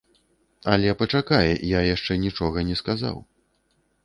Але 0.75 0.93
пачакай, 1.01 1.53
я 1.77 1.83
яшчэ 1.95 2.13
нічога 2.25 2.65
не 2.71 2.75
сказаў. 2.81 3.15